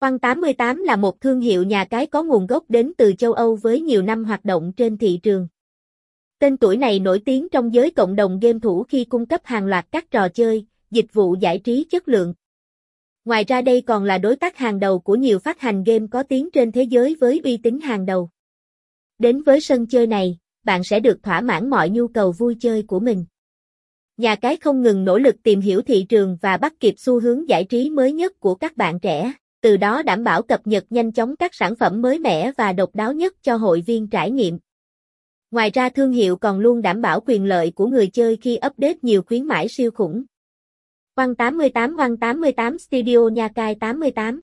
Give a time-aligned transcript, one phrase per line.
[0.00, 3.56] Quan 88 là một thương hiệu nhà cái có nguồn gốc đến từ châu Âu
[3.56, 5.48] với nhiều năm hoạt động trên thị trường.
[6.38, 9.66] Tên tuổi này nổi tiếng trong giới cộng đồng game thủ khi cung cấp hàng
[9.66, 12.34] loạt các trò chơi, dịch vụ giải trí chất lượng.
[13.24, 16.22] Ngoài ra đây còn là đối tác hàng đầu của nhiều phát hành game có
[16.22, 18.30] tiếng trên thế giới với uy tín hàng đầu.
[19.18, 22.82] Đến với sân chơi này, bạn sẽ được thỏa mãn mọi nhu cầu vui chơi
[22.82, 23.24] của mình.
[24.16, 27.48] Nhà cái không ngừng nỗ lực tìm hiểu thị trường và bắt kịp xu hướng
[27.48, 31.12] giải trí mới nhất của các bạn trẻ, từ đó đảm bảo cập nhật nhanh
[31.12, 34.58] chóng các sản phẩm mới mẻ và độc đáo nhất cho hội viên trải nghiệm.
[35.50, 38.98] Ngoài ra thương hiệu còn luôn đảm bảo quyền lợi của người chơi khi update
[39.02, 40.24] nhiều khuyến mãi siêu khủng.
[41.14, 44.40] Quang 88 Quang 88 Studio Nha Cai 88